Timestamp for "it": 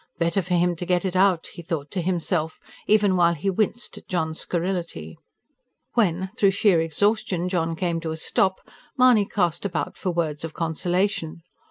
1.05-1.15